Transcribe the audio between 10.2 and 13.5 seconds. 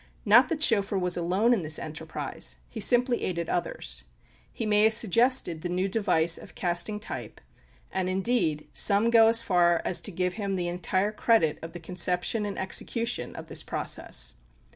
him the entire credit of the conception and execution of